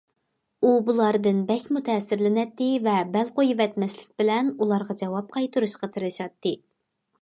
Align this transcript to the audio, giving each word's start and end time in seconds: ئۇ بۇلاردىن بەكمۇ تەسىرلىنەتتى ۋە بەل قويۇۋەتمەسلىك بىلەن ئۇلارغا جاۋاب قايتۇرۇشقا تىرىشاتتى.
ئۇ 0.63 0.69
بۇلاردىن 0.87 1.43
بەكمۇ 1.51 1.83
تەسىرلىنەتتى 1.91 2.71
ۋە 2.89 2.97
بەل 3.19 3.31
قويۇۋەتمەسلىك 3.39 4.11
بىلەن 4.23 4.53
ئۇلارغا 4.57 5.01
جاۋاب 5.05 5.33
قايتۇرۇشقا 5.39 5.97
تىرىشاتتى. 5.97 6.61